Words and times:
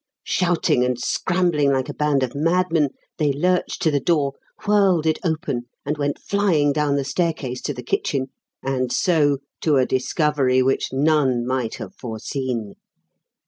Shouting 0.25 0.83
and 0.83 0.99
scrambling 0.99 1.71
like 1.71 1.87
a 1.87 1.93
band 1.93 2.23
of 2.23 2.33
madmen, 2.33 2.89
they 3.19 3.31
lurched 3.31 3.83
to 3.83 3.91
the 3.91 3.99
door, 3.99 4.33
whirled 4.65 5.05
it 5.05 5.19
open, 5.23 5.67
and 5.85 5.95
went 5.95 6.17
flying 6.17 6.73
down 6.73 6.95
the 6.95 7.03
staircase 7.03 7.61
to 7.61 7.71
the 7.75 7.83
kitchen 7.83 8.31
and 8.63 8.91
so 8.91 9.37
to 9.59 9.75
a 9.77 9.85
discovery 9.85 10.63
which 10.63 10.91
none 10.91 11.45
might 11.45 11.75
have 11.75 11.93
foreseen. 11.93 12.77